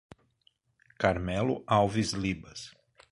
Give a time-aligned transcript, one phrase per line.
[1.03, 2.73] Carmelo Alves Libas